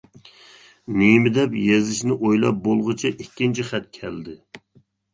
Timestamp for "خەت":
3.73-3.91